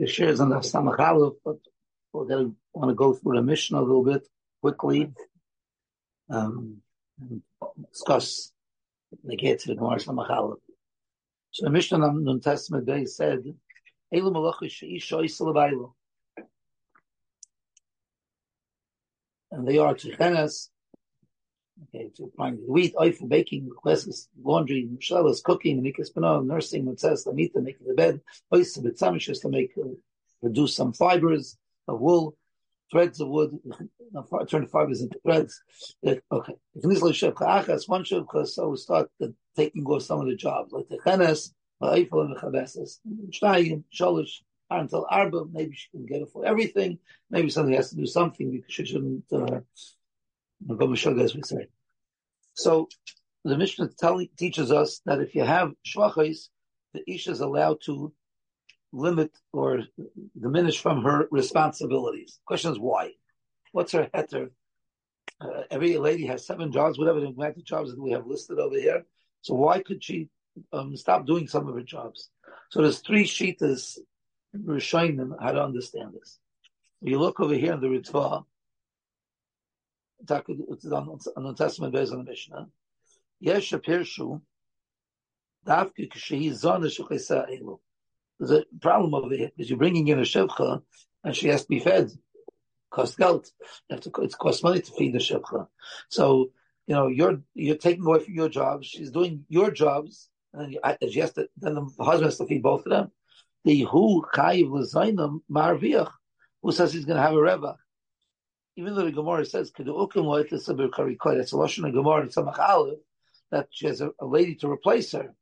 [0.00, 1.58] the shares on the Samachalov, but
[2.12, 4.26] we're going to want to go through the Mishnah a little bit
[4.62, 5.12] quickly.
[6.30, 6.78] Um,
[7.20, 7.42] and
[7.92, 8.52] discuss
[9.24, 10.56] the gates of the Gemara Samachalov.
[11.50, 13.44] So the Mishnah in the Testament day said,
[14.14, 15.92] Elu malachish she'isha isalabaylo.
[19.52, 20.68] And they are tchichenes,
[21.84, 27.26] okay, to find wheat, oil for baking, classes, laundry, shalas, cooking, nikas panah, nursing, mitzvahs,
[27.26, 28.20] lamita, making the bed,
[28.52, 29.88] ois, bitzamishes to make, uh,
[30.40, 31.56] produce some fibers
[31.88, 32.36] of wool,
[32.90, 33.58] threads of wood,
[34.48, 35.62] turn fibers into threads.
[36.04, 36.20] Okay.
[36.74, 41.54] One shevcha, so we start the, taking off some of the jobs, like the chenes,
[41.80, 42.98] ha'ifel, and the chabeses.
[43.30, 44.40] Shtayim, sholish,
[44.70, 46.98] until arba, maybe she can get it for everything.
[47.30, 49.60] Maybe somebody has to do something because she shouldn't, uh,
[50.68, 51.66] as we say.
[52.54, 52.88] So,
[53.44, 56.48] the Mishnah telling, teaches us that if you have shvachos,
[56.92, 58.12] the isha is allowed to
[58.92, 59.82] limit or
[60.38, 62.38] diminish from her responsibilities.
[62.44, 63.12] Question is why?
[63.72, 64.50] What's her heter?
[65.40, 68.58] Uh, every lady has seven jobs, whatever the amount of jobs that we have listed
[68.58, 69.04] over here.
[69.40, 70.28] So why could she
[70.72, 72.28] um, stop doing some of her jobs?
[72.70, 73.98] So there's three sheetas
[74.52, 76.38] we're showing them how to understand this.
[77.00, 78.44] You look over here in the Ritva,
[80.28, 82.68] on the Testament based on the Mishnah.
[83.40, 84.40] Yesh Pirshu,
[85.66, 87.78] Davke Kshehi Zon Elu.
[88.38, 90.82] There's a problem over here because you're bringing in a shevcha
[91.24, 92.10] and she has to be fed.
[92.90, 93.46] Cost geld.
[93.90, 95.68] To, it costs money to feed the shevcha.
[96.08, 96.50] So,
[96.86, 98.86] you know, you're, you're taking away from your jobs.
[98.86, 102.62] She's doing your jobs and then she has to, then the husband has to feed
[102.62, 103.10] both of them.
[103.64, 104.70] The who chayiv
[105.50, 106.10] marviach,
[106.62, 107.76] who says he's going to have a reva.
[108.80, 112.28] Even though the Gemara says, "Kedu ukim lo'etis karikoy," that's a lashon of Gemara in
[112.28, 112.98] Samach
[113.50, 115.34] that she has a, a lady to replace her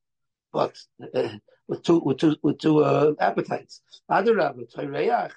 [0.52, 0.76] but
[1.14, 1.28] uh,
[1.68, 3.82] with two with two with two uh, appetites.
[4.10, 5.30] Adarab, Tayreach,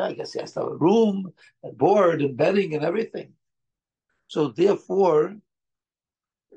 [0.00, 3.32] I guess he has to have a room, and board, and bedding, and everything.
[4.28, 5.36] So therefore,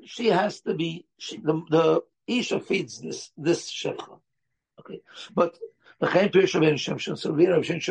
[0.04, 4.20] she has to be she, the the Isha feeds this this shechah.
[4.80, 5.00] Okay,
[5.34, 5.58] but
[6.02, 7.32] Pirshav Ben Shimshon, so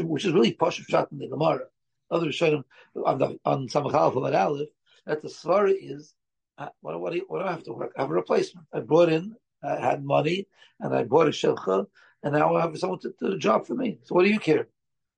[0.04, 1.66] which is really posh shot in the Gemara.
[2.12, 2.64] Other Rishonim
[3.04, 4.70] on the on Samachal from Aleph
[5.06, 6.14] that the svara is
[6.58, 7.92] uh, what, what, do you, what do I have to work?
[7.98, 8.68] I have a replacement.
[8.74, 10.48] I brought in, I had money,
[10.80, 11.86] and I bought a shilcha,
[12.24, 14.00] and now I have someone to do the job for me.
[14.04, 14.68] So what do you care?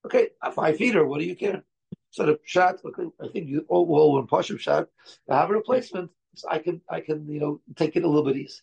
[0.06, 1.64] Okay, a five feeder, what do you care?
[2.12, 4.88] So the shot, okay, I think you all well when Pashup shot,
[5.30, 8.24] I have a replacement, so I can I can you know take it a little
[8.24, 8.62] bit easy.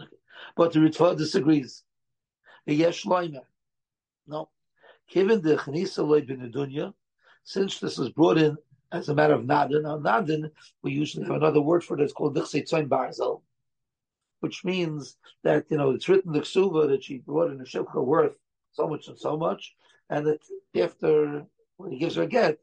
[0.00, 0.16] Okay.
[0.56, 1.84] But the Ritva disagrees.
[2.66, 3.42] The Yesh Loimer.
[4.30, 4.48] No.
[5.10, 6.94] Given the Chanisa Loy bin
[7.42, 8.56] since this was brought in
[8.92, 9.82] as a matter of nadin.
[9.82, 10.50] Now, nadin,
[10.82, 12.02] we usually have another word for it.
[12.02, 13.42] It's called dichsei barzel,
[14.40, 18.04] which means that you know it's written the ksuva that she brought in a shivcha
[18.04, 18.36] worth
[18.72, 19.74] so much and so much,
[20.08, 20.40] and that
[20.80, 21.44] after
[21.76, 22.58] when he gives her a get,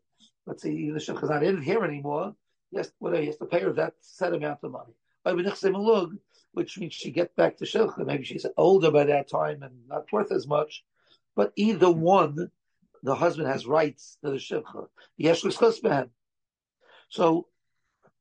[0.45, 2.33] let's say even the shivcha is not in here anymore,
[2.71, 4.93] yes, whatever he has to pay her that set amount of money.
[6.53, 8.05] Which means she gets back to shivcha.
[8.05, 10.85] Maybe she's older by that time and not worth as much,
[11.37, 12.51] but either one
[13.03, 14.87] the husband has rights to the shivcha.
[15.15, 16.09] Yesh l'schus
[17.09, 17.47] so,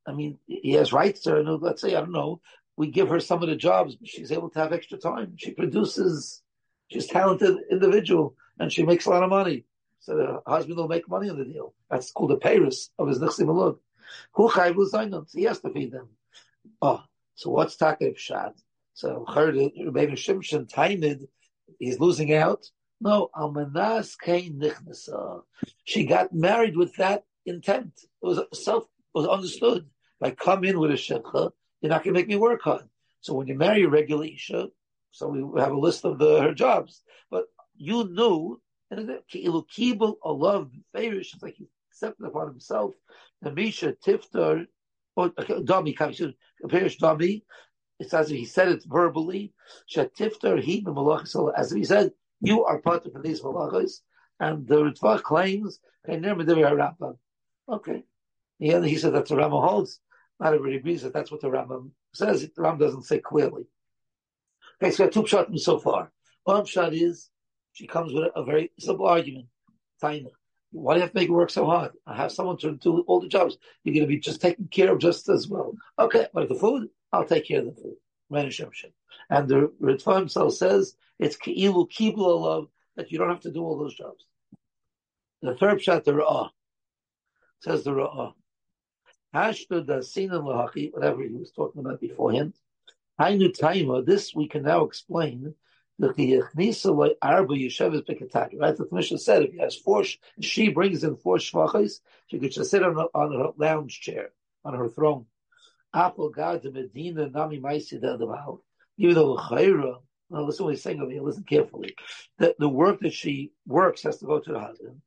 [0.07, 1.41] I mean, he has rights to her.
[1.41, 2.41] And let's say, I don't know,
[2.77, 5.35] we give her some of the jobs, she's able to have extra time.
[5.37, 6.43] She produces,
[6.89, 9.65] she's talented individual, and she makes a lot of money.
[10.01, 11.75] So the husband will make money on the deal.
[11.91, 13.19] That's called the Paris of his.
[13.19, 16.09] Who chayvu He has to feed them.
[16.81, 17.03] Oh,
[17.35, 18.53] so what's Takib Shad?
[18.95, 21.27] So maybe Shimshon Tainid,
[21.79, 22.67] he's losing out.
[23.01, 25.43] No, Almanas Kain Nichnasa.
[25.85, 27.93] She got married with that intent.
[28.23, 29.87] It was self it was understood.
[30.21, 32.85] If I come in with a shemcha, you're not going to make me work hard.
[33.21, 34.69] So when you marry a regular isha,
[35.11, 37.47] so we have a list of the, her jobs, but
[37.77, 41.35] you knew and kibul Allah favorish.
[41.35, 42.95] It's like he accepted upon himself.
[43.43, 44.67] The Misha Tiftar
[45.17, 47.43] oh, or Dami Parish Dami.
[47.99, 49.55] It's as if he said it verbally.
[49.93, 50.87] Shatiftar he
[51.57, 54.01] as if he said, "You are part of these malachas."
[54.39, 55.81] And the Ritva claims,
[57.69, 58.05] Okay.
[58.59, 60.01] Yeah, he said that the Rambam holds.
[60.39, 62.43] Not everybody agrees that that's what the Rambam says.
[62.43, 63.65] The Rambam doesn't say clearly.
[64.83, 66.13] Okay, so we have two pshatim so far.
[66.45, 67.31] One pshat is
[67.73, 69.47] she comes with a, a very simple argument.
[70.03, 70.31] Taina.
[70.73, 71.93] Why do you have to make it work so hard?
[72.07, 73.57] I have someone to do all the jobs.
[73.83, 75.73] You're going to be just taken care of just as well.
[75.99, 77.97] Okay, but the food, I'll take care of the food.
[78.31, 83.63] And the Ritva himself says it's ki'ilu kibla love that you don't have to do
[83.63, 84.25] all those jobs.
[85.43, 86.51] The third pshat, the ra'ah.
[87.61, 88.35] Says the Ra'ah.
[89.35, 92.55] Hashtu da sinan lahachi, whatever he was talking about beforehand.
[93.21, 95.55] Hainu taima, this we can now explain.
[95.99, 96.15] right?
[96.19, 100.05] The commission said if he has four,
[100.41, 104.31] she brings in four shvachis, she could just sit on, on her lounge chair,
[104.65, 105.27] on her throne.
[105.95, 108.59] Apple God the Medina Nami Maisi the
[108.99, 110.01] even though Chayra,
[110.31, 111.95] now listen what he's saying over here, listen carefully.
[112.39, 115.01] The, the work that she works has to go to the husband.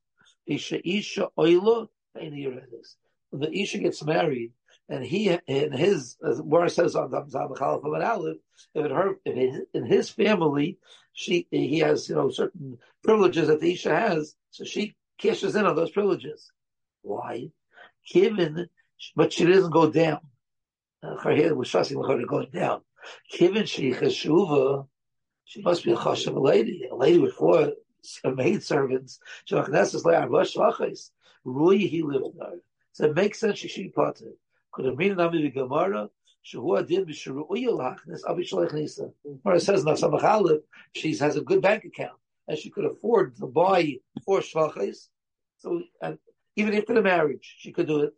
[0.46, 4.52] Isha Isha Oila When the Isha gets married,
[4.88, 8.38] and he in his as Mara says on of Aleph,
[8.74, 10.78] if it her if it, in his family
[11.12, 15.66] she he has you know certain privileges that the Isha has, so she cashes in
[15.66, 16.50] on those privileges.
[17.02, 17.50] Why?
[18.12, 18.68] Given,
[19.14, 20.20] but she doesn't go down.
[21.02, 22.82] Her head was trusting her going down.
[23.32, 24.86] Given she cheshuva,
[25.44, 27.72] she must be a chashav lady, a lady with four
[28.24, 29.18] maid servants.
[31.44, 32.60] Rui he lived there.
[32.92, 34.38] So it makes sense she should be part of it.
[34.72, 36.10] Could have been Nami the Gemara.
[36.44, 39.10] Shavua did b'shuru'uyel hachnes abishalech nisa.
[39.24, 40.60] Gemara says Samachalif
[40.94, 42.18] she has a good bank account
[42.48, 45.08] and she could afford to buy four shvachis.
[45.58, 46.18] So and
[46.56, 48.14] even after the marriage, she could do it.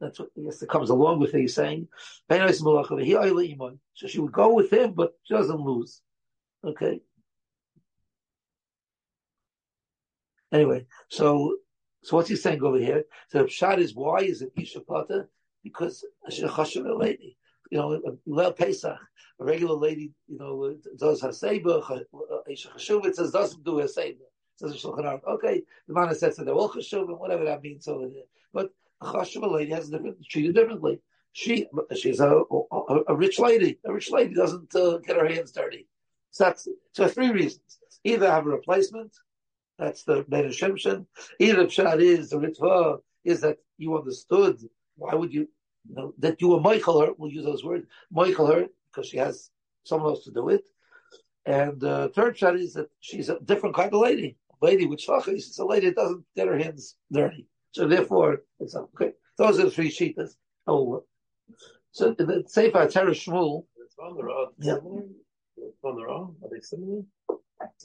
[0.00, 1.40] That's what comes along with it.
[1.40, 1.88] He's saying,
[2.28, 6.00] so she would go with him, but she doesn't lose.
[6.64, 7.00] Okay.
[10.52, 11.56] Anyway, so
[12.02, 13.04] so what's he saying over here?
[13.28, 15.28] So the pshat is why is it Isha Pata?
[15.62, 17.36] Because she's a lady.
[17.70, 18.98] You know, Leil Pesach,
[19.40, 21.82] a regular lady, you know, does her seba,
[22.48, 24.24] Isha Chashuvah, says doesn't do her seba.
[24.56, 25.24] Says Shulchan Aruch.
[25.24, 28.24] Okay, the man says that they're all Chashuvah, whatever that means over there.
[28.52, 28.70] But
[29.00, 31.00] a Chashuvah lady has different, treated differently.
[31.32, 33.78] She, she's a, a, a rich lady.
[33.84, 35.86] A rich lady doesn't uh, get her hands dirty.
[36.30, 37.78] So that's, so three reasons.
[38.02, 39.14] Either have a replacement,
[39.78, 41.06] that's the Ben Shimshon.
[41.38, 44.60] Either Pshat is, the Ritva is that you understood.
[44.96, 45.48] Why would you,
[46.18, 49.50] that you were Michael her, we'll use those words, Michael her, because she has
[49.84, 50.64] someone else to do it.
[51.46, 54.36] And uh, third shot is that she's a different kind of lady.
[54.60, 57.46] A lady with shachis, it's a lady that doesn't get her hands dirty.
[57.72, 59.12] So therefore, it's okay.
[59.38, 60.32] Those are the three sheetas.
[60.66, 61.04] Oh,
[61.92, 63.64] so the Sefer Torah Shmuel.
[63.82, 64.48] It's on the road.
[64.58, 64.74] Yeah.
[64.74, 66.34] The road.
[66.42, 67.02] Are they similar?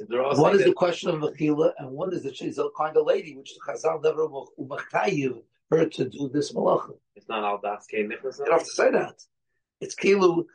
[0.10, 3.36] One is the question of Mechila, and one is that she's a kind of lady,
[3.36, 5.42] which the Chazal never umachayiv
[5.78, 6.94] her to do this malacha.
[7.16, 9.16] It's not al das You don't have to say that.
[9.82, 10.46] It's kilu.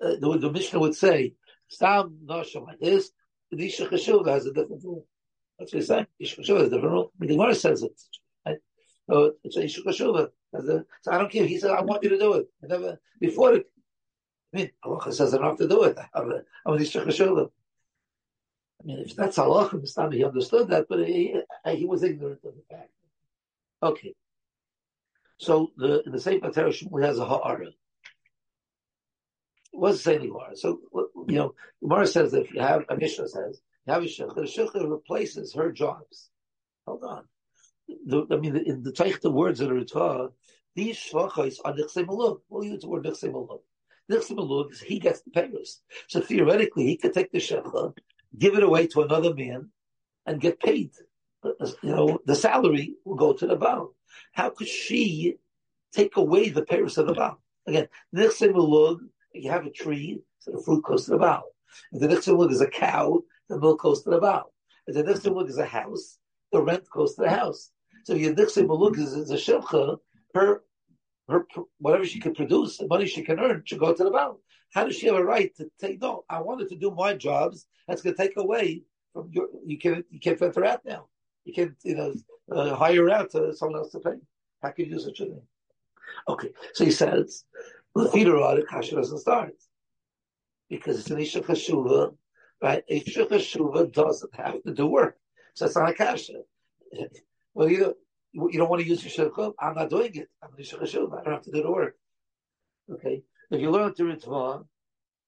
[0.00, 1.34] Uh, the, the Mishnah would say,
[1.68, 3.10] "Stam nosham like this."
[3.50, 5.06] The Cheshuva has a different rule.
[5.58, 6.06] That's what he's saying.
[6.18, 7.12] Isha Cheshuva has a different rule.
[7.18, 8.00] The Gemara says it.
[8.46, 8.58] Right?
[9.08, 10.30] So it's a Isha Cheshuva.
[11.02, 11.46] So I don't care.
[11.46, 13.54] He said, "I want you to do it." I never before.
[13.54, 13.66] It,
[14.54, 15.98] I mean, Allah says I don't have to do it.
[16.14, 17.50] I'm an Isha Cheshuva.
[18.80, 21.34] I mean, if that's halach, time he understood that, but he,
[21.66, 22.90] he was ignorant of the fact.
[23.82, 24.14] Okay.
[25.38, 27.70] So the the same Torah Shmuel has a ha'ara.
[29.72, 30.56] What's the same ha'ara?
[30.56, 30.80] So
[31.28, 34.72] you know, Gemara says that if you have a Mishnah says you have a shechah,
[34.72, 36.30] the replaces her jobs.
[36.86, 37.24] Hold on.
[38.06, 40.28] The, I mean, in the Teich, the words that are Torah,
[40.74, 42.40] these shvachos are nichsemalug.
[42.48, 43.60] We'll use the word nichsemalug.
[44.10, 45.80] Nichsemalug is he gets the payers.
[46.06, 47.94] So theoretically, he could take the shechah
[48.36, 49.70] give it away to another man
[50.26, 50.90] and get paid.
[51.42, 53.94] Uh, uh, you know, the salary will go to the Baal.
[54.32, 55.36] How could she
[55.92, 57.40] take away the Paris of the Baal?
[57.66, 59.00] Again, next time we look,
[59.32, 61.44] you have a tree, so the fruit goes to the Baal.
[61.92, 64.52] If the Nichsim is a cow, the milk goes to the Baal.
[64.86, 66.18] If the Nichsim is a house,
[66.52, 67.70] the rent goes to the house.
[68.04, 69.98] So your Nichsim is, is a Shilcha,
[70.34, 70.62] her,
[71.28, 71.46] her,
[71.78, 74.40] whatever she can produce, the money she can earn should go to the Baal.
[74.72, 76.00] How does she have a right to take?
[76.00, 77.66] No, I wanted to do my jobs.
[77.86, 79.48] That's going to take away from your.
[79.64, 80.04] You can't.
[80.10, 81.08] You can't her out now.
[81.48, 81.74] You can't.
[81.82, 82.14] You know,
[82.52, 84.16] uh, hire out to someone else to pay.
[84.62, 85.40] How can you do such a thing?
[86.28, 87.44] Okay, so he says
[87.94, 89.54] the feeder audit kasha doesn't start
[90.68, 92.14] because it's an isha chashuva,
[92.60, 92.84] right?
[92.86, 95.16] Isha chashuva doesn't have to do work,
[95.54, 96.42] so it's not a kasha.
[97.54, 97.96] Well, you
[98.34, 99.54] you don't want to use your shulchan.
[99.58, 100.28] I'm not doing it.
[100.42, 101.18] I'm an isha chashuva.
[101.18, 101.96] I don't have to do the work.
[102.92, 104.66] Okay, if you learn to Ritva,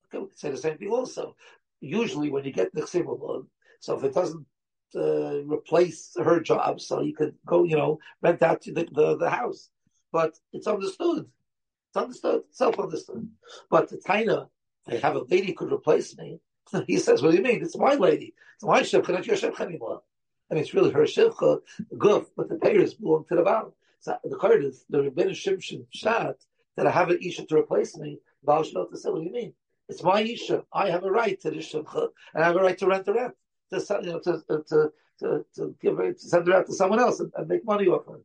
[0.06, 1.34] okay, we can say the same thing also.
[1.80, 3.46] Usually when you get the Chsivulog,
[3.80, 4.44] so if it doesn't
[4.94, 9.30] uh, replace her job, so you could go, you know, rent out the, the, the
[9.30, 9.70] house.
[10.12, 11.26] But it's understood.
[11.88, 13.28] It's understood, self-understood.
[13.70, 14.48] But the Taina,
[14.86, 16.40] they have a lady could replace me.
[16.86, 17.62] he says, what do you mean?
[17.62, 18.34] It's my lady.
[18.54, 20.02] It's my shivcha, not your shivcha anymore.
[20.50, 21.60] I mean, it's really her shivcha,
[21.98, 23.74] goof, but the payers belong to the Baal.
[24.00, 26.36] So the card is the Rebbeinu Shimshon Shat
[26.76, 29.52] that I have an Isha to replace me, Baal Shalot say, what do you mean?
[29.88, 30.64] It's my Isha.
[30.72, 33.18] I have a right to the Shimcha, and I have a right to rent her
[33.18, 33.36] out,
[33.70, 37.00] to, you know, to, to, to, to, give it, to send it out to someone
[37.00, 38.24] else and, and make money off of it.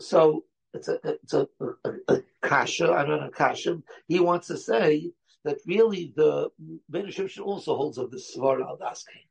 [0.00, 2.92] so it's a it's a, a, a kasha.
[2.92, 3.82] I don't know kasha.
[4.08, 5.12] He wants to say
[5.44, 6.50] that really the
[6.88, 9.26] Ben Shimshon also holds of the Svar al Daske.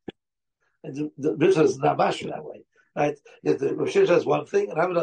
[0.83, 2.63] And the, the Mishnah is not bash that way,
[2.95, 3.17] right?
[3.43, 4.93] If the Rosh has one thing, and I'm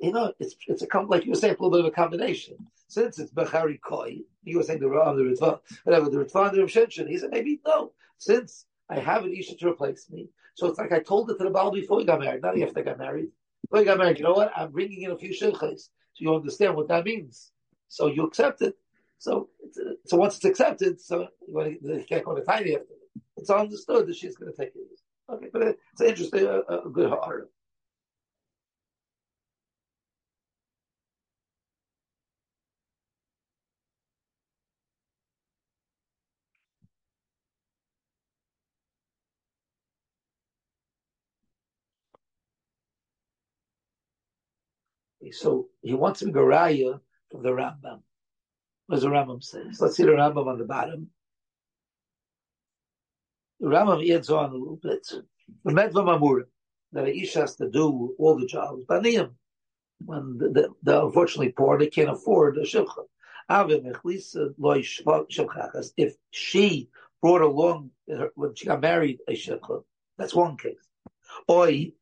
[0.00, 2.56] you know, it's it's a like you were saying, a little bit of a combination.
[2.88, 6.56] Since it's Bechari Koi, you were saying the Ram, the Ritva, whatever, the Ritva and
[6.56, 7.92] the Rav he said maybe no.
[8.18, 11.44] Since I have an Isha to replace me, so it's like I told it to
[11.44, 13.28] the Baal before he got married, not after I got married.
[13.62, 14.52] Before he got married, you know what?
[14.56, 17.50] I'm bringing in a few shilchais, so you understand what that means.
[17.88, 18.74] So you accept it.
[19.18, 19.48] So,
[20.06, 23.22] so once it's accepted, so you can't go to tiny after it.
[23.36, 24.82] It's understood that she's going to take it.
[25.30, 27.50] Okay, but it's interesting, a, a good heart.
[45.32, 48.02] So he wants be Garaya from the Rambam.
[48.86, 49.62] What the Rambam say?
[49.80, 51.08] let's see the Rambam on the bottom.
[53.60, 55.06] The Rambam adds on a little bit.
[55.64, 56.44] The Medva Mamura,
[56.92, 58.84] that a Ish has to do all the jobs.
[58.84, 59.32] Baniyim,
[60.04, 63.04] when the, the, the, unfortunately poor, they can't afford a shivcha.
[65.96, 66.88] If she
[67.22, 67.90] brought along
[68.34, 69.82] when she got married a shivcha,
[70.18, 70.76] that's one case.
[71.50, 71.92] Oi,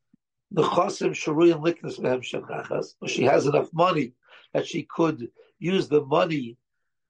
[0.51, 4.13] the chosim sharuyan liknus mehem shivchachas, she has enough money
[4.53, 6.57] that she could use the money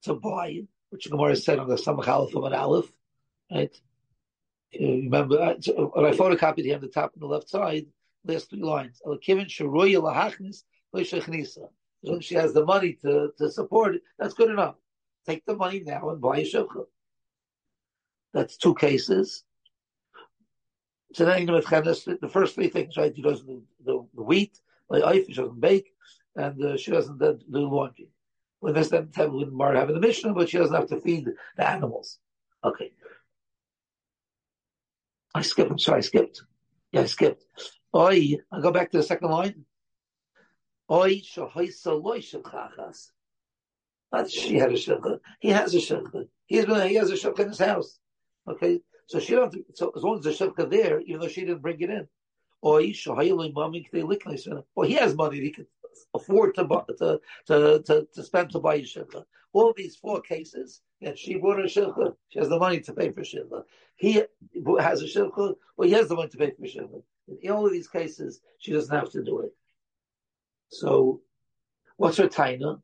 [0.03, 2.91] to buy, which Gemara said on the Samach Aleph of an Aleph,
[3.53, 3.75] right?
[4.79, 7.87] Remember, uh, when I photocopied here on the top and the left side,
[8.27, 9.01] last three lines.
[12.21, 14.03] She has the money to, to support it.
[14.19, 14.75] That's good enough.
[15.27, 16.85] Take the money now and buy a shivcha.
[18.33, 19.45] That's two cases.
[21.17, 23.17] So then the first three things, right?
[23.17, 25.91] She doesn't do the, the wheat, like she doesn't bake,
[26.35, 28.11] and uh, she doesn't do laundry.
[28.61, 31.67] When this then wouldn't Mar having the Mishnah, but she doesn't have to feed the
[31.67, 32.19] animals.
[32.63, 32.93] Okay.
[35.35, 35.71] I skipped.
[35.71, 36.43] I'm sorry, I skipped.
[36.93, 37.47] Yeah, I skipped.
[37.97, 39.65] Oi, I'll go back to the second line.
[40.91, 43.09] Oi, loy shachachas.
[44.29, 45.21] She had a shilcha.
[45.41, 46.29] He has a shilcha.
[46.45, 47.99] He's he a shilcha in his house.
[48.47, 49.55] Okay, so she don't.
[49.75, 52.09] So as long as the shilcha there, even though she didn't bring it in.
[52.63, 52.93] Well, he
[54.95, 55.41] has money.
[55.41, 55.67] He could
[56.15, 56.67] afford to,
[56.99, 59.25] to, to, to, to spend to buy a shivcha.
[59.53, 63.11] All these four cases, and she bought a shivcha, she has the money to pay
[63.11, 63.63] for shivcha.
[63.97, 64.15] He
[64.81, 67.03] has a shivcha, well, he has the money to pay for shivcha.
[67.43, 69.53] In all of these cases, she doesn't have to do it.
[70.71, 71.21] So,
[71.97, 72.81] what's her taina?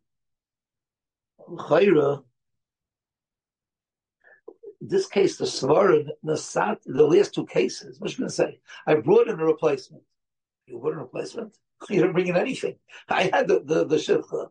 [1.49, 2.23] Chayra,
[4.89, 8.59] this case, the Svara, Nasat, the last two cases, what's going to say?
[8.87, 10.03] I brought in a replacement.
[10.67, 11.57] You brought in a replacement?
[11.91, 12.77] You didn't bring in anything.
[13.09, 14.51] I had the the, the shivcha.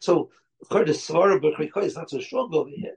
[0.00, 0.30] So
[0.62, 2.96] of course the b'krikoy is not so strong over here.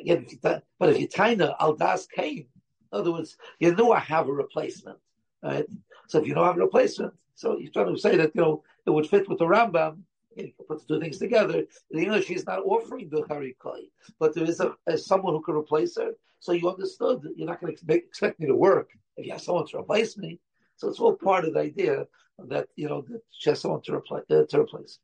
[0.00, 2.46] Again, but if you taina al das came,
[2.92, 4.96] in other words, you know I have a replacement,
[5.42, 5.66] right?
[6.08, 8.62] So if you don't have a replacement, so you're trying to say that you know
[8.86, 9.98] it would fit with the Rambam.
[10.36, 11.64] You put the two things together.
[11.90, 15.54] You know, she's not offering the harikoi, but there is a, a, someone who can
[15.54, 16.12] replace her.
[16.40, 19.66] So you understood you're not going to expect me to work if you have someone
[19.68, 20.40] to replace me.
[20.76, 22.06] So it's all part of the idea
[22.48, 24.98] that you know that she has someone to, uh, to replace.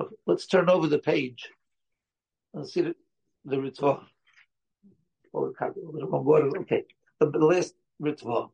[0.00, 1.48] Okay, let's turn over the page
[2.54, 2.94] and see the
[3.44, 4.02] the ritva.
[5.34, 6.84] Oh, okay,
[7.20, 8.50] the, last ritva.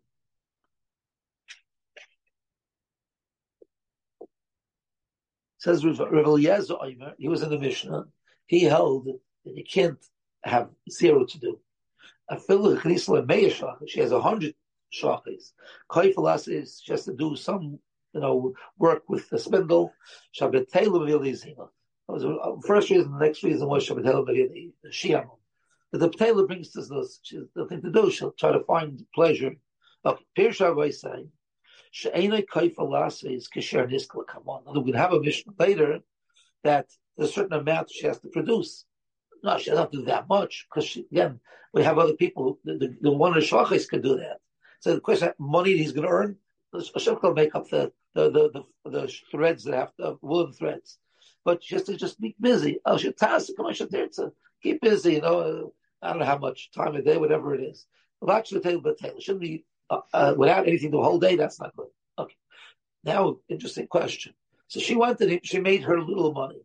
[5.61, 6.75] Says Rav Eliezer
[7.19, 8.07] he was in the Mishnah.
[8.47, 9.07] He held
[9.45, 10.03] that you can't
[10.43, 11.61] have zero to do.
[13.87, 14.55] She has a hundred
[14.93, 15.53] shachis.
[15.91, 17.79] Kaifalas is just to do some
[18.13, 19.93] you know, work with the spindle.
[20.39, 20.67] Shabbat
[22.09, 23.13] was the uh, first reason.
[23.13, 25.29] The next reason was Shabbat the Shiam.
[25.93, 27.21] But the Taylor brings us this.
[27.23, 28.11] She's the thing to do.
[28.11, 29.55] She'll try to find pleasure.
[30.05, 30.91] Okay, Pirsha I
[31.93, 32.11] say.
[32.11, 33.49] She'enei kaifa lasa is.
[33.49, 36.01] Come on, we're have a Mishnah later
[36.65, 38.85] that there's a certain amount she has to produce.
[39.43, 41.41] No, she doesn't do that much because again,
[41.73, 42.59] we have other people.
[42.65, 44.39] The, the, the one of the shachis could do that.
[44.81, 46.37] So the question, money he's going to earn,
[46.73, 50.99] Hashem will make up the the, the, the, the threads that have to, woolen threads.
[51.45, 52.81] But just to just be busy.
[52.85, 54.33] Oh, Al Shatas, come on, to
[54.63, 57.87] keep busy, you know, I don't know how much time a day, whatever it is.
[58.21, 61.89] But shouldn't be uh, uh, without anything the whole day, that's not good.
[62.19, 62.37] Okay.
[63.05, 64.35] Now, interesting question.
[64.69, 66.63] So she wanted it, she made her little money.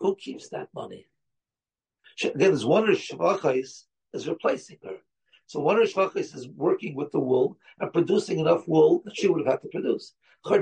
[0.00, 1.08] Who keeps that money?
[2.16, 4.96] She, again, there's one of Shavachais is replacing her.
[5.46, 9.28] So one of Shvachis is working with the wool and producing enough wool that she
[9.28, 10.12] would have had to produce.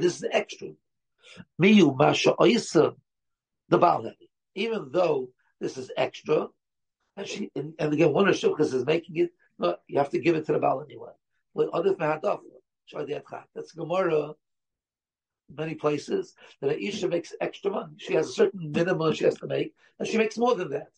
[0.00, 0.68] This is extra.
[1.60, 2.94] Miyu Masha Oisa,
[3.68, 4.12] the Baal
[4.54, 6.48] Even though this is extra,
[7.16, 10.20] and she and, and again one of Shulchas is making it, no, you have to
[10.20, 11.10] give it to the Baal anyway.
[11.56, 11.94] With other
[13.54, 14.34] That's Gemara
[15.48, 17.94] many places that Aisha makes extra money.
[17.96, 20.90] She has a certain minimum she has to make, and she makes more than that.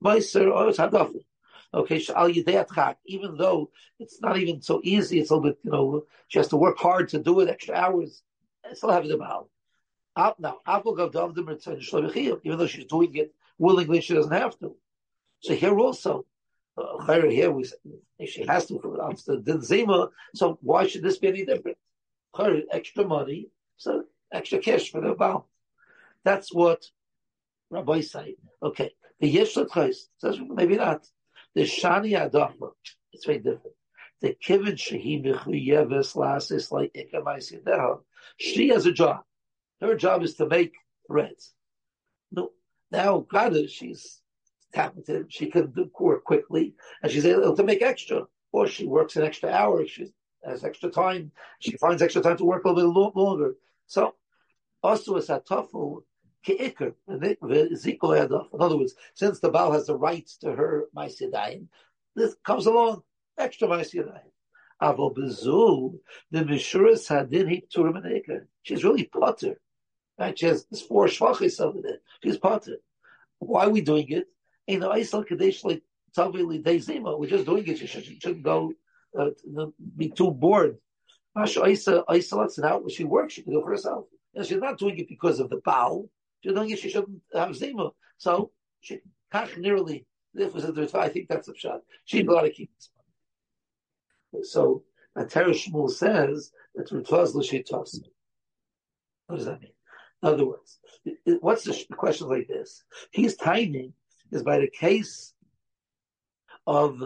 [0.00, 1.24] Meiser, oh, it's hadafu.
[1.74, 1.98] Okay,
[3.06, 6.48] even though it's not even so easy, it's a little bit, you know, she has
[6.48, 8.22] to work hard to do it, extra hours,
[8.62, 9.50] and still have the mal.
[10.38, 10.58] Now,
[12.44, 14.76] even though she's doing it willingly, she doesn't have to.
[15.40, 16.26] So here also,
[17.06, 17.64] here we
[18.26, 20.10] she has to answer the zima.
[20.34, 21.78] So why should this be any different?
[22.72, 25.48] extra money, so extra cash for the Baal.
[26.24, 26.84] That's what
[27.70, 28.36] Rabbi say.
[28.62, 31.06] Okay, the Yeshut Chais says maybe not.
[31.54, 32.70] The Shani Adachma,
[33.12, 33.74] it's very different.
[34.20, 38.00] The Kivin Shehi Mechuyeves Lasis like Ikamaisideha,
[38.36, 39.22] she has a job.
[39.80, 40.74] Her job is to make
[41.06, 41.54] threads.
[42.30, 42.50] No,
[42.90, 44.20] now Gada, she's
[44.72, 48.22] talented, she can do work quickly, and she's able to make extra.
[48.52, 50.12] Or she works an extra hour, she
[50.44, 51.30] has extra time.
[51.60, 53.54] She finds extra time to work a little bit longer.
[53.86, 54.14] So,
[54.82, 55.40] also is a
[56.46, 61.66] keikr In other words, since the Baal has the rights to her ma'asidayim,
[62.14, 63.02] this comes along
[63.36, 64.30] extra ma'asidayim.
[64.80, 65.98] Avo bezu
[66.30, 69.60] the mishuras hadin he turim She's really potter.
[70.18, 70.38] Right?
[70.38, 71.98] She has this four shvachis over there.
[72.22, 72.76] She's potter.
[73.40, 74.26] Why are we doing it?
[74.68, 75.82] In the Aisal Kadesh like
[76.16, 77.78] Tavili Deizima, we're just doing it.
[77.78, 78.72] She shouldn't go
[79.18, 79.30] uh,
[79.96, 80.76] be too bored.
[81.34, 82.90] Masha Isa lets it out.
[82.90, 84.04] She works, she can do for herself.
[84.34, 86.08] And she's not doing it because of the bow.
[86.40, 87.90] She's doing it, she shouldn't have Zima.
[88.18, 89.00] So she
[89.32, 91.80] kach nearly if was a I think that's a shot.
[92.04, 92.90] She'd got to keep this
[94.32, 94.44] money.
[94.44, 94.84] So
[95.16, 98.00] Atara Shmuel says that Ritwas L'Shitos.
[99.26, 99.72] What does that mean?
[100.22, 100.78] In other words,
[101.40, 102.82] what's the question like this?
[103.10, 103.92] He's timing
[104.30, 105.32] is by the case
[106.66, 107.00] of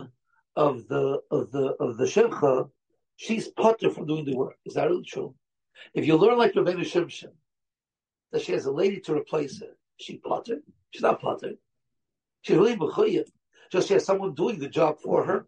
[0.57, 2.69] of the of the of the shevcha,
[3.17, 4.57] she's potter from doing the work.
[4.67, 5.35] Is that really true?
[5.95, 7.33] If you learn like Rebbeinu Shimshon,
[8.33, 10.59] that she has a lady to replace her, she potter.
[10.91, 11.53] She's not potter.
[12.43, 13.29] She's really mechuyev.
[13.71, 15.47] Just she has someone doing the job for her.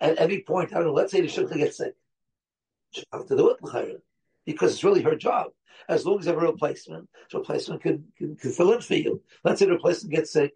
[0.00, 0.92] At any point, I don't know.
[0.94, 1.94] Let's say the shevcha gets sick,
[2.92, 4.02] she have to do it
[4.46, 5.50] because it's really her job.
[5.88, 8.94] As long as you have a replacement, the replacement can, can, can fill in for
[8.94, 9.22] you.
[9.44, 10.52] Let's say the replacement gets sick,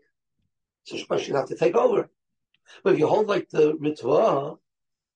[0.87, 2.09] so she have to take over.
[2.83, 4.59] But if you hold like the Ritva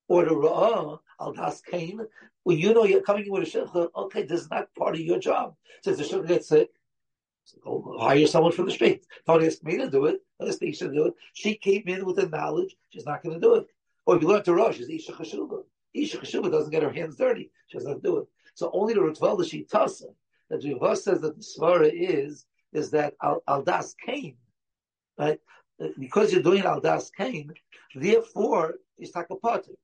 [0.08, 2.00] or the Ra'ah, Al Das Kain,
[2.42, 5.00] when you know you're coming in with a Shechah, okay, this is not part of
[5.00, 5.54] your job.
[5.82, 6.70] So if the Shechah gets sick,
[7.44, 9.06] so go hire someone from the street.
[9.26, 10.20] Don't ask me to do it.
[10.38, 11.14] Don't ask Isha to do it.
[11.32, 13.66] She came in with the knowledge, she's not going to do it.
[14.06, 15.62] Or if you learn to rush, she's Isha Chashuba.
[15.94, 17.50] Isha Chashuba doesn't get her hands dirty.
[17.66, 18.26] She doesn't do it.
[18.54, 20.14] So only the Ritva, the Shitasa,
[20.48, 24.36] that Jiva says that the Svara is, is that Al, Das came.
[25.18, 25.40] Right?
[25.98, 27.52] Because you're doing al das kain,
[27.94, 29.76] therefore it's takapati.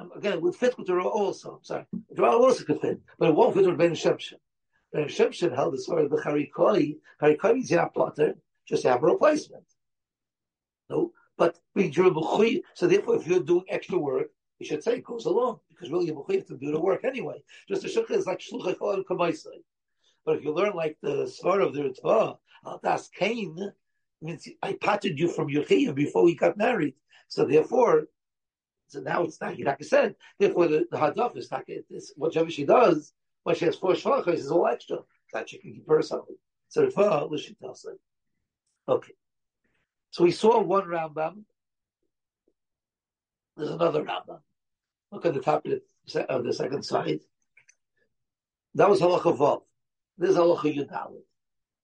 [0.00, 1.56] Um, again, would fit with the Ra also.
[1.56, 4.40] I'm Sorry, the Ra also could fit, but it won't fit with Ben Shimshon.
[4.92, 6.96] Ben Shimshon held the far of the Harikoi.
[7.22, 8.34] Harikoi means you're not plotter,
[8.66, 9.64] just have a replacement.
[10.90, 15.60] No, but so therefore, if you're doing extra work, you should say it goes along
[15.68, 17.42] because really you're to do the work anyway.
[17.68, 19.62] Just the shukha is like shluchay and kamaisai.
[20.24, 23.72] But if you learn like the svar of the Ritva, al das kain
[24.24, 26.94] means I parted you from your chiyah before we got married.
[27.28, 28.06] So therefore,
[28.88, 30.14] so now it's not like I said.
[30.38, 34.34] Therefore, the, the hadaf is not it's whatever she does when she has four shvachos
[34.34, 34.98] is all extra
[35.32, 36.26] that she can keep herself.
[36.68, 37.96] So refer uh, she tells her.
[38.88, 39.12] Okay.
[40.10, 41.42] So we saw one Rambam.
[43.56, 44.40] There's another Rambam.
[45.12, 45.72] Look at the top of
[46.12, 47.20] the, of the second side.
[48.74, 49.62] That was halacha vav.
[50.18, 51.22] This is halacha yudalit.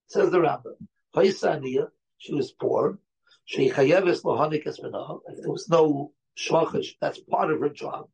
[0.07, 0.76] Says the Rambam.
[2.20, 2.98] She was poor.
[3.46, 4.78] She chayeves lohanikas
[5.26, 8.11] If there was no shvachish, that's part of her job,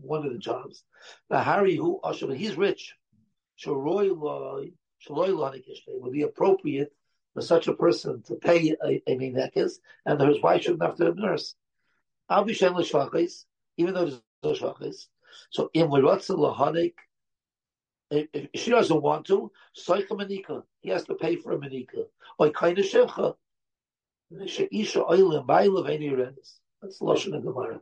[0.00, 0.84] one of the jobs.
[1.30, 2.94] The Harry who but he's rich.
[3.58, 4.74] Shaloi
[5.06, 6.92] It would be appropriate
[7.32, 11.14] for such a person to pay a, a minekes, and his wife shouldn't have to
[11.14, 11.54] nurse.
[13.78, 15.06] Even though there's no shvachis.
[15.48, 16.94] So in l'rotza lahanik,
[18.12, 22.04] if she doesn't want to, soika manika, he has to pay for a manika.
[22.54, 23.34] Kind of shevcha.
[24.32, 26.58] Sheisha oilim bailav any rents.
[26.80, 27.80] That's lashon of Gemara.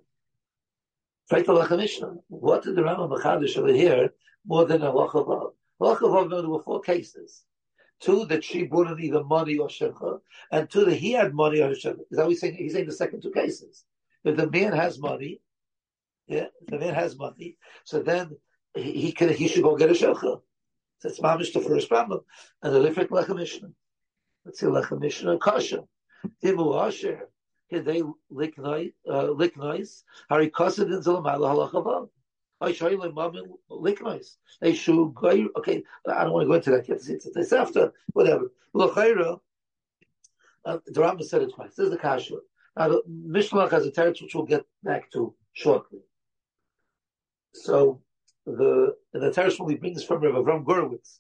[1.30, 2.14] Right to Lechem Mishnah.
[2.28, 4.12] What did the Rambam Machadish over here
[4.44, 5.52] more than a Lacha Vav?
[5.80, 7.44] Lacha there were four cases.
[8.00, 11.60] Two that she brought in either money or shevcha, and two that he had money
[11.60, 12.00] or shevcha.
[12.10, 12.54] Is that he's saying?
[12.54, 13.84] He's saying the second two cases.
[14.24, 15.40] If the man has money,
[16.26, 18.36] yeah, the man has money, so then
[18.74, 20.40] he, he can he should go get a shevcha.
[21.02, 22.20] That's mamish the first problem,
[22.62, 23.70] and the different lechem mishnah.
[24.44, 25.84] Let's see lechem mishnah kasha.
[26.42, 27.28] Timu asher
[27.70, 32.08] they lick nice, liknois liknois hari kasedin zelamal halachavav.
[32.60, 34.36] I show you mamin liknois.
[34.60, 35.48] They should go.
[35.56, 36.98] Okay, I don't want to go into that yet.
[37.08, 38.50] It's, it's after whatever.
[38.74, 39.40] L'chayra.
[40.64, 41.74] Uh, the Rambam said it twice.
[41.74, 42.36] This is the kasha.
[42.76, 46.00] Now the Mishnah has a teretz which we'll get back to shortly.
[47.54, 48.02] So
[48.56, 51.18] the the teretz he brings from Rav Avram Gurwitz,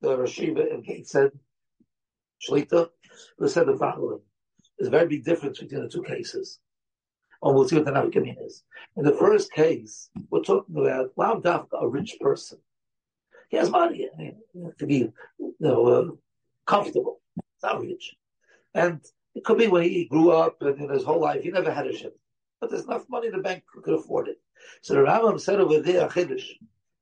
[0.00, 1.32] the Rashiva and Gateshead
[2.46, 2.88] Shlita,
[3.38, 4.20] who said the following.
[4.78, 6.60] There's a very big difference between the two cases.
[7.42, 8.64] And we'll see what the Nafkamin is.
[8.96, 12.58] In the first case, we're talking about Lav Dafka, a rich person.
[13.48, 14.36] He has money I mean,
[14.78, 16.04] to be you know, uh,
[16.66, 17.20] comfortable.
[17.62, 18.14] Not rich.
[18.74, 19.00] And
[19.34, 21.86] it could be when he grew up and in his whole life, he never had
[21.86, 22.16] a ship.
[22.60, 24.40] But there's enough money the bank could afford it.
[24.82, 26.44] So the Rambam said over there, Chiddush,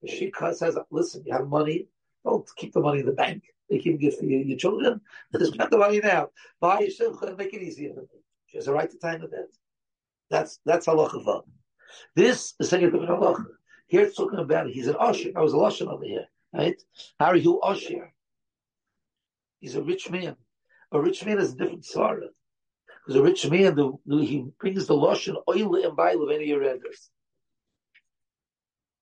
[0.07, 1.89] she says, listen, you have money,
[2.25, 3.43] don't keep the money in the bank.
[3.71, 5.01] They can give for your, your children.
[5.35, 6.29] Spend the money now.
[6.61, 8.21] Buy your shimcha and make it easier for me.
[8.47, 9.47] She has a right to time the bed.
[10.31, 11.43] That's that's halacha
[12.15, 13.47] This is saying a different halacha.
[13.87, 15.31] Here it's talking about he's an usher.
[15.37, 16.81] I was a lashon over here, right?
[17.19, 18.13] How Harry who usher.
[19.61, 20.37] He's a rich man.
[20.93, 22.29] A rich man is a different svara.
[23.07, 27.11] Because a rich man, the, he brings the lashon oil and bail of any readers.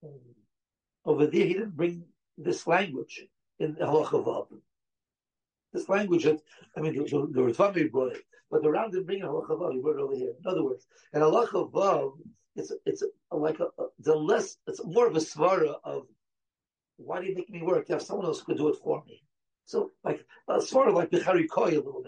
[0.05, 0.21] Um,
[1.07, 2.05] over there, he didn't bring
[2.37, 3.25] this language
[3.59, 4.47] in halacha.
[5.73, 6.41] This language that
[6.77, 9.73] I mean, the, the, brought it, but the Ram didn't bring a halacha.
[9.73, 10.35] He brought it over here.
[10.39, 12.13] In other words, in halacha
[12.57, 14.59] it's it's like a, a, the less.
[14.67, 16.03] It's more of a svara of
[16.99, 17.89] why do you make me work?
[17.89, 19.23] Have someone else could do it for me.
[19.65, 22.04] So like a svara like bechari koi a little.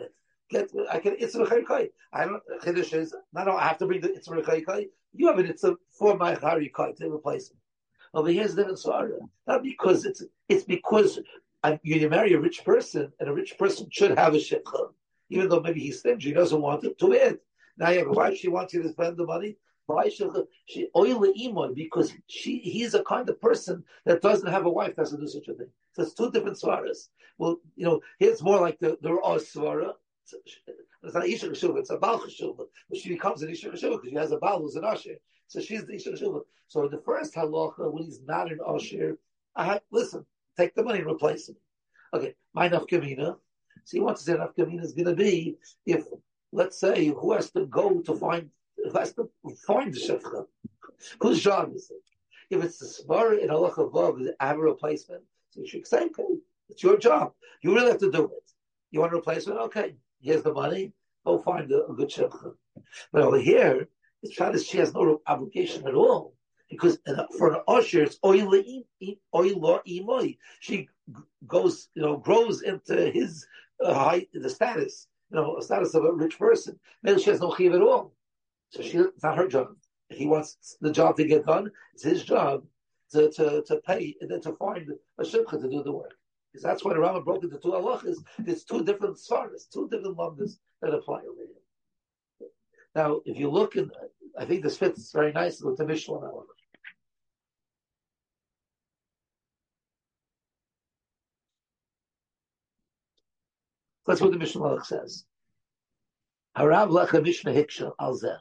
[0.48, 1.88] Get I can it's a koi.
[2.12, 4.86] I don't chiddush is not I have to bring the a koi.
[5.12, 5.50] You have it.
[5.50, 7.58] It's a for my chari koi to replace me.
[8.14, 9.18] Over here's the Svara.
[9.46, 11.18] Not because it's it's because
[11.64, 14.90] uh, you marry a rich person, and a rich person should have a shikha,
[15.30, 17.42] even though maybe he's stingy, he doesn't want it to it.
[17.76, 19.56] Now you have a wife, she wants you to spend the money.
[19.86, 20.32] Why should
[20.64, 24.96] she oil the because she he's a kind of person that doesn't have a wife
[24.96, 25.68] doesn't do such a thing.
[25.92, 27.08] So it's two different svaras.
[27.38, 29.92] Well, you know, here's more like the the raw svara.
[31.02, 32.66] It's not Isha Cheshuva, it's a Baal Cheshuva.
[32.88, 35.16] But she becomes an Isha Cheshuva because she has a Baal who's an Asher.
[35.46, 36.40] So she's the Isha Cheshuva.
[36.68, 39.18] So the first halacha, when he's not an Asher,
[39.54, 41.56] I have, listen, take the money and replace him.
[42.12, 43.36] Okay, my nafkamina.
[43.84, 46.04] See, what the nafkamina is going to be if,
[46.52, 49.30] let's say, who has to go to find, who has to
[49.66, 50.46] find the shefcha?
[51.20, 52.02] Whose job is it?
[52.48, 55.22] If it's the svara in halacha vav, I have a replacement.
[55.50, 56.24] So you should say, okay,
[56.68, 57.32] it's your job.
[57.62, 58.50] You really have to do it.
[58.90, 59.60] You want a replacement?
[59.60, 60.92] Okay, here's the money.
[61.24, 62.54] Go find a, a good shefcha.
[63.12, 63.88] But over here,
[64.22, 66.34] it's trying she has no obligation at all
[66.70, 66.98] because
[67.38, 68.50] for an usher it's oil
[69.32, 70.38] imoy.
[70.60, 70.88] She
[71.46, 73.46] goes, you know, grows into his
[73.82, 76.78] uh, height, the status, you know, a status of a rich person.
[77.02, 78.14] Maybe she has no chiv at all,
[78.70, 79.68] so she it's not her job.
[80.08, 82.64] He wants the job to get done, it's his job
[83.12, 86.14] to to, to pay and then to find a shimcha to do the work.
[86.56, 88.16] Because that's why the Rama broke into two halachas.
[88.38, 92.48] There's two different svaras, two different lumdas that apply over here.
[92.94, 93.90] Now, if you look in,
[94.38, 96.18] I think this fits very nicely with the Mishnah
[104.06, 105.26] That's what the Mishnah says.
[106.56, 108.38] Harav lecha Mishnah hiksha al zeh.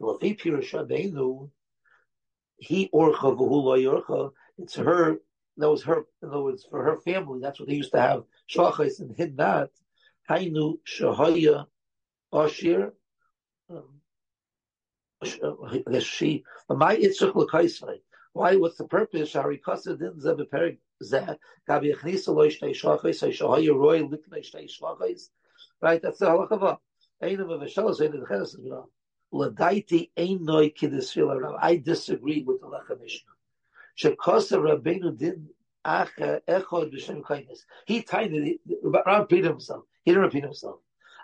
[0.00, 1.48] L'fi pirusha beinu,
[2.58, 5.16] he orcha v'hu lo yorcha, it's her,
[5.56, 8.24] that was her, in other words, for her family, that's what they used to have,
[8.50, 9.70] shachais and hid that,
[10.28, 11.66] hainu shahaya
[12.32, 12.92] ashir,
[13.70, 14.00] um,
[16.02, 18.00] she, uh, my itzrach l'kaisvai.
[18.32, 19.30] Why, what's the purpose?
[19.30, 21.22] Shari kasa din zeh beperik Right,
[26.02, 26.78] that's the halacha.
[27.22, 28.66] Einem of Veshal say the Cheres is
[29.32, 33.33] Ladaiti ein noi kidis I disagree with the Lechem Mishnah.
[33.96, 35.48] Shekosa Rabbeinu did
[35.84, 37.64] acha echod b'shem kindness.
[37.86, 39.84] He tiny Ram repeated himself.
[40.04, 40.80] He didn't repeat himself.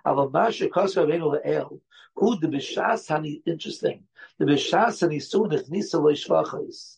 [0.06, 1.80] Aval masha kosa Rabbeinu le'el.
[2.14, 4.04] Who the b'shas hani interesting.
[4.38, 6.96] The b'shas hani su nechnisa lo shvachos.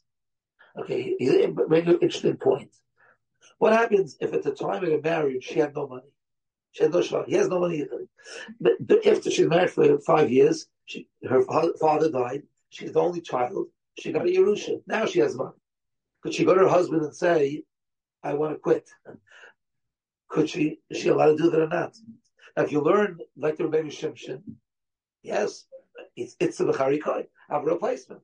[0.79, 1.17] Okay,
[1.69, 2.71] make an interesting point.
[3.59, 6.11] What happens if at the time of the marriage she had no money?
[6.73, 7.27] She had no shvach.
[7.27, 8.09] He has no money either.
[8.61, 12.43] But after she's married for five years, she, her father died.
[12.71, 13.67] She's the only child.
[13.99, 14.83] She got a Yerusha.
[14.87, 15.53] Now she has money.
[16.23, 17.65] Could she go to her husband and say,
[18.23, 18.89] I want to quit?
[20.29, 21.97] Could she, is she allowed to do that or not?
[22.57, 24.43] Now, if you learn like the Rebbeinu Shimshon,
[25.23, 25.67] yes,
[26.17, 28.23] it's, it's the Bechari Koi, have a replacement.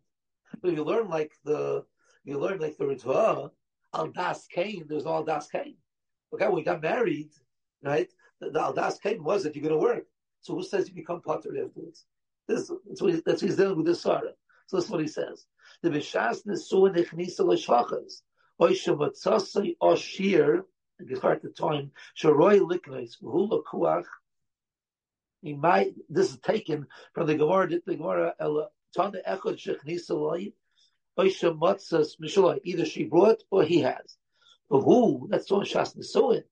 [0.61, 1.85] But if you learn like the
[2.25, 3.51] you learn like the Ritva,
[3.95, 5.77] Aldas Cain, there's no Aldas Cain.
[6.33, 7.31] Okay, when we got married,
[7.83, 8.11] right?
[8.41, 10.05] The, the Aldas Cain was that you're going to work.
[10.43, 12.05] So who says you become potter afterwards?
[12.47, 14.33] This, that's, what he, that's what he's dealing with this Sarah.
[14.69, 15.45] So that's what he says.
[15.83, 18.23] The Bishas Nesu Nechnisa L'Shvachas.
[18.61, 20.63] Oisha Matzasai Oshir,
[20.99, 24.05] it's hard to time, Sharoi Liknais, V'hula Kuach,
[25.43, 28.35] he might, this is taken from the Gemara, the Gemara,
[28.95, 30.53] Tana Echad Shechnisa Lai,
[31.19, 34.17] Oisha Matzas either she brought or he has.
[34.69, 36.43] But who, that's on Shas Nesuin,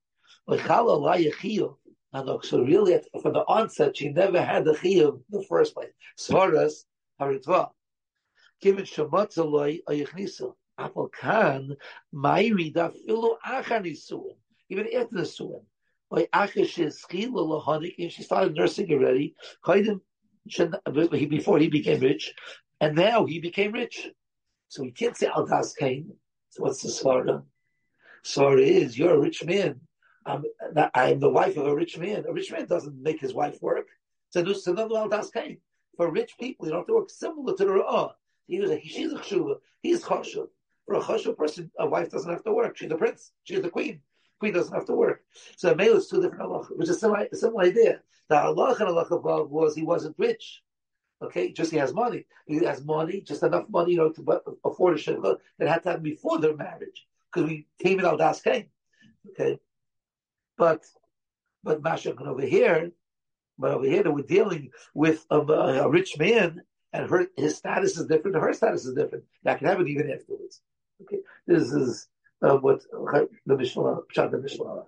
[0.48, 1.76] Oichala Lai Yechiyov,
[2.14, 5.90] so really, from the onset, she never had the chiyuv in the first place.
[6.18, 6.84] Svaras
[7.20, 7.70] haritva.
[8.60, 10.54] Given shematzaloi ayichnisa.
[10.78, 11.76] Apple kan
[12.14, 14.36] mayri da filu achanisuin.
[14.68, 15.62] Even after the suin.
[16.10, 19.34] By achish schila lahadik, and she started nursing already.
[19.64, 20.00] Kaidim
[21.28, 22.32] before he became rich,
[22.80, 24.08] and now he became rich.
[24.68, 25.46] So he can't say al
[25.78, 26.12] kain.
[26.50, 27.42] So what's the svara?
[28.24, 29.80] Svara is you're a rich man.
[30.24, 30.44] I'm,
[30.94, 32.24] I'm the wife of a rich man.
[32.28, 33.86] A rich man doesn't make his wife work.
[34.30, 35.58] So there's another al kain.
[35.96, 38.12] For rich people, you don't have to work similar to the ra'ah.
[38.46, 39.56] He was a, she's a chshuva.
[39.82, 40.48] He's chashuv.
[40.86, 42.76] For a chashuv person, a wife doesn't have to work.
[42.76, 43.32] She's a prince.
[43.44, 44.00] She's the queen.
[44.38, 45.22] Queen doesn't have to work.
[45.56, 48.00] So a male is two different halacha, which is a similar, idea.
[48.28, 50.62] The halacha and halacha above was he wasn't rich.
[51.22, 52.26] Okay, just he has money.
[52.46, 55.88] He has money, just enough money, you know, to afford a shivcha that had to
[55.88, 57.06] happen before their marriage.
[57.32, 58.66] Because we came in al das came.
[59.30, 59.58] Okay.
[60.58, 60.84] But
[61.64, 62.92] but Masha over here,
[63.58, 66.62] but over here that we're dealing with a, a, rich man
[66.96, 69.24] and her his status is different, her status is different.
[69.44, 70.62] That can happen even afterwards.
[71.02, 72.08] Okay, this is
[72.42, 72.82] uh, what
[73.46, 74.84] the Mishnah, the Mishnah.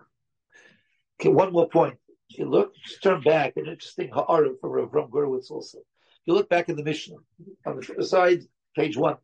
[1.20, 1.98] Okay, one more point.
[2.30, 5.78] If you look, just turn back, an interesting ha'ara for Rav Ram Gurwitz also.
[5.78, 7.16] If you look back in the Mishnah,
[7.66, 8.40] on the side,
[8.74, 9.16] page one.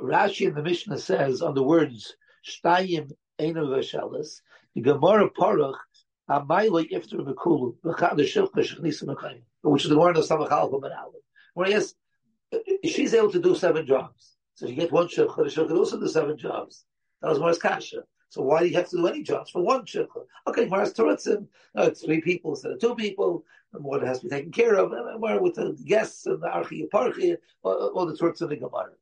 [0.00, 2.14] Rashi in the Mishnah says on the words
[2.46, 4.40] Shtayim Eino Vashalas,
[4.74, 5.74] the Gemara Parach
[6.30, 10.80] Amayloi Iftar Mekulu V'chad Shilcha Shechnisa Mechayim, which is the Gemara of Samachal.
[11.54, 11.94] Where yes,
[12.84, 14.36] she's able to do seven jobs.
[14.54, 16.84] So if you get one shilcha, the shilcha also do seven jobs.
[17.22, 18.04] That was Morris Kasha.
[18.30, 20.24] So why do you have to do any jobs for one shilcha?
[20.46, 23.44] Okay, Morris Turutzim, no, uh, it's three people instead of two people.
[23.78, 26.48] More that has to be taken care of, and more with the guests and the
[26.48, 28.92] archi parchi, all, the Turutzim and Gemara.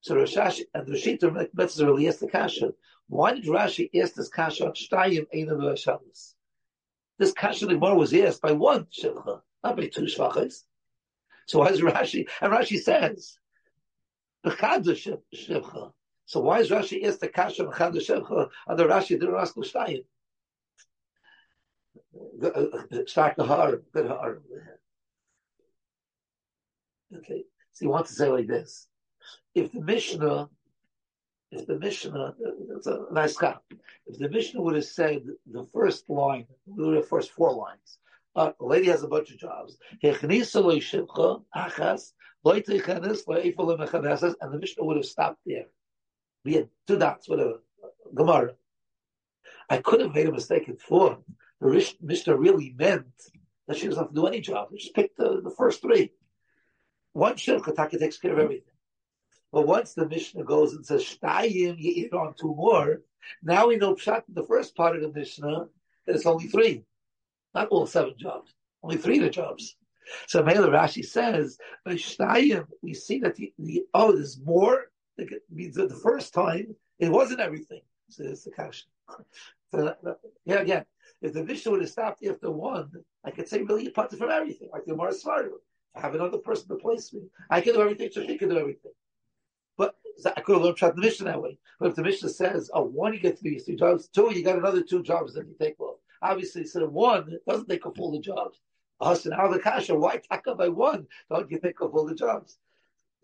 [0.00, 2.72] So Rashashi and the Rashita Metzzer really asked the Kasha.
[3.08, 6.34] Why did Rashi ask this Kasha on Shtayim Shabbos?
[7.18, 10.64] This Kasha the Gemara was asked by one shilcha, not by two shvachas.
[11.46, 12.28] So why is Rashi?
[12.40, 13.38] And Rashi says.
[14.44, 20.04] So why is Rashi asked the kasha b'chad shivcha and the Rashi didn't ask l'shtayim?
[23.06, 24.42] Start the har, good har.
[27.16, 28.88] Okay, so he wants to say like this:
[29.54, 30.48] If the Mishnah,
[31.50, 32.34] if the Mishnah,
[32.74, 33.62] it's a nice cap.
[34.06, 37.98] If the Mishnah would have said the first line, the first four lines,
[38.34, 39.76] Uh, a lady has a bunch of jobs.
[40.02, 40.62] And the Mishnah
[44.84, 45.66] would have stopped there.
[46.44, 47.54] We had two dots a
[48.14, 48.54] Gemara.
[49.68, 51.18] I could have made a mistake in four.
[51.60, 53.06] The Mishnah really meant
[53.68, 54.70] that she doesn't have to do any job.
[54.72, 56.12] Just pick the, the first three.
[57.12, 58.64] One Shilchataka takes care of everything.
[59.52, 63.02] But once the Mishnah goes and says, Shtayim, you eat on two more,
[63.42, 65.66] now we know Pshat the first part of the Mishnah
[66.06, 66.84] that it's only three.
[67.54, 68.52] Not all seven jobs.
[68.82, 69.76] Only three of the jobs.
[70.26, 74.86] So Mela Rashi says, we see that the, the oh, there's more.
[75.18, 77.82] It means that the first time it wasn't everything.
[78.08, 78.88] So it's the question.
[79.70, 79.94] So,
[80.44, 80.84] yeah, again,
[81.22, 82.90] if the Mishnah would have stopped after one,
[83.24, 86.76] I could say really apart from everything, like the Mars I Have another person to
[86.76, 87.22] place me.
[87.48, 88.92] I can do everything, so he can do everything.
[89.78, 89.94] But
[90.36, 91.58] I could have learned the Mishnah that way.
[91.78, 94.58] But if the Mishnah says, oh, one, you get three, three jobs, two, you got
[94.58, 95.91] another two jobs that you take off.
[96.22, 98.58] Obviously, instead of one, it doesn't take off all the jobs.
[99.00, 101.06] Us and the kasha, why taka by one?
[101.28, 102.56] Don't you think of all the jobs?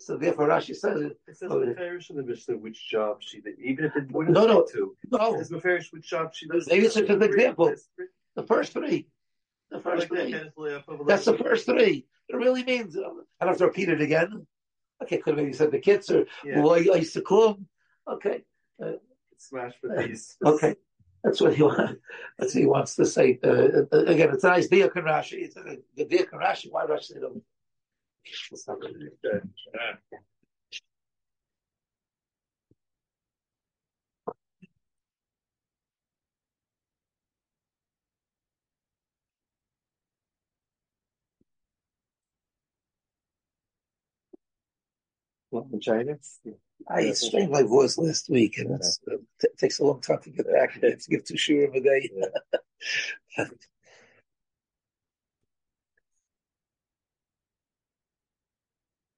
[0.01, 1.19] So therefore, Rashi says it.
[1.27, 4.35] It says oh, Meferish in the Mishnah which job she did, even if it wouldn't
[4.35, 4.97] no, no, two.
[5.11, 6.69] No, it's Meferish which job she does.
[6.69, 7.75] Maybe it's a good example.
[8.37, 9.07] The first three.
[9.71, 10.33] The first like three.
[10.33, 10.53] That
[11.07, 12.07] That's the first three.
[12.29, 12.97] It really means.
[12.97, 14.47] I don't have to repeat it again.
[15.03, 16.61] Okay, could have maybe said the kids or yeah.
[18.09, 18.43] Okay.
[18.83, 18.93] Uh,
[19.37, 20.37] Smash for these.
[20.45, 20.75] Okay.
[21.29, 21.95] That's what he wants.
[22.39, 23.39] That's what he wants to say.
[23.45, 23.49] Uh,
[23.93, 25.45] uh again, it's a nice diak and Rashi.
[25.45, 26.69] It's a good diak and Rashi.
[26.71, 27.21] Why Rashi?
[27.21, 27.43] Don't.
[45.73, 46.19] in China?
[46.91, 49.01] I strained my voice last week, and it's,
[49.43, 50.79] it takes a long time to get back.
[50.83, 52.11] I have to give two shurim a day.